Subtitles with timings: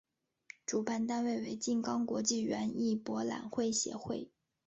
[0.65, 4.31] 主办单位为静冈国际园艺博览会协会。